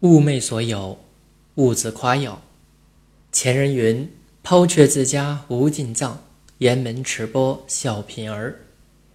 [0.00, 0.96] 物昧所有，
[1.56, 2.40] 物自夸耀。
[3.32, 4.08] 前人云
[4.44, 6.22] ：“抛却自家无尽藏，
[6.58, 8.60] 沿门持钵笑贫儿。”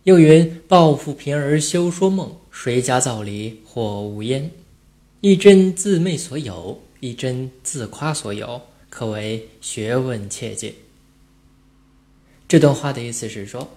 [0.04, 4.52] 又云：“抱负贫儿休说梦，谁家灶里火无烟。”
[5.22, 10.74] 一真自昧所有，一真自夸所有，可谓学问切解。
[12.46, 13.70] 这段话的意思是说，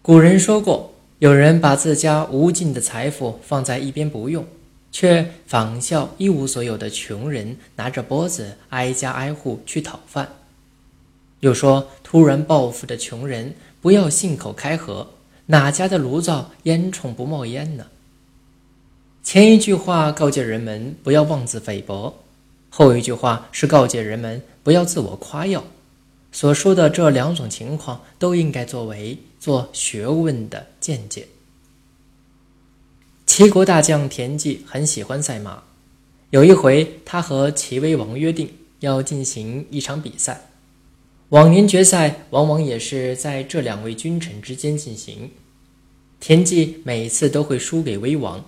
[0.00, 4.46] 古人说过，有人把自家无尽的财富放在一边不用，
[4.92, 10.28] 却仿效一无所有的穷人，拿着钵子挨家挨户去讨饭。
[11.40, 15.08] 又说，突然暴富的穷人不要信口开河，
[15.46, 17.86] 哪家的炉灶烟囱不冒烟呢？
[19.22, 22.14] 前一句话告诫人们不要妄自菲薄，
[22.68, 25.64] 后一句话是告诫人们不要自我夸耀。
[26.32, 31.26] 所说的这两种情况都应该作为做学问的见解。
[33.32, 35.62] 齐国大将田忌很喜欢赛马，
[36.30, 40.48] 有一回他和齐威王约定要进行一场比赛。
[41.28, 45.30] 往年决赛往往也是在这两位君臣之间进行，
[46.18, 48.44] 田忌每次都会输给威王。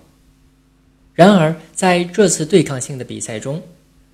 [1.13, 3.61] 然而，在这次对抗性的比赛中，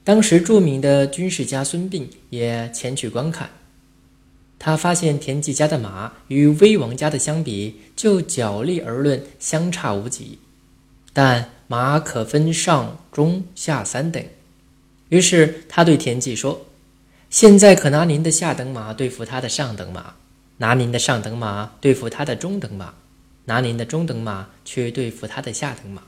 [0.03, 3.49] 当时著名的军事家孙膑也前去观看。
[4.59, 10.37] 他发现田忌家的马与威王家的相比，就脚力而论相差无几，
[11.13, 14.23] 但马可分上中下三等。
[15.09, 16.65] 于是他对田忌说
[17.29, 20.13] ：“现在可拿您的下等马对付他的上等马，
[20.57, 22.93] 拿您的上等马对付他的中等马，
[23.45, 26.03] 拿您的中等马去对付他的下等马。”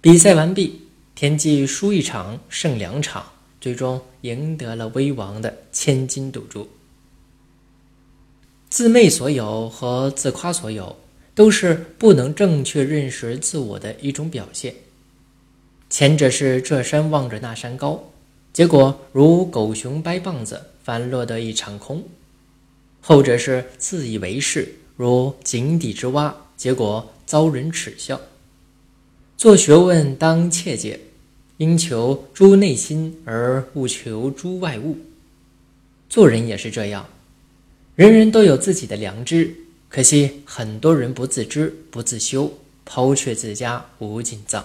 [0.00, 0.82] 比赛完毕，
[1.16, 3.24] 田忌输一场，胜两场，
[3.60, 6.68] 最终赢得了威王的千金赌注。
[8.70, 10.96] 自媚所有和自夸所有，
[11.38, 14.74] 都是不能正确认识自我的一种表现。
[15.88, 18.10] 前者是这山望着那山高，
[18.52, 21.98] 结果如狗熊掰棒子，反落得一场空；
[23.00, 28.20] 后者是自以为是，如井底之蛙，结果遭人耻笑。
[29.36, 30.98] 做学问当切戒，
[31.58, 34.98] 应求诸内心而勿求诸外物。
[36.08, 37.08] 做人也是这样，
[37.94, 39.54] 人人都有自己的良知，
[39.88, 42.52] 可惜很多人不自知、不自修，
[42.84, 44.64] 抛却自家无尽藏。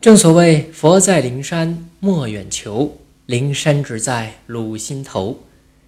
[0.00, 5.44] 正所谓“佛在灵山莫远求，灵山只在汝心头”。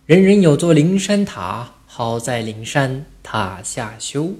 [0.06, 4.34] 人人有座灵山塔，好在灵山塔下修。